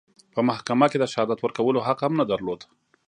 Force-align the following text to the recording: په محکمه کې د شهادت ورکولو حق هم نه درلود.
په 0.33 0.39
محکمه 0.49 0.85
کې 0.91 0.97
د 0.99 1.05
شهادت 1.13 1.39
ورکولو 1.41 1.85
حق 1.87 1.99
هم 2.05 2.13
نه 2.19 2.25
درلود. 2.31 2.59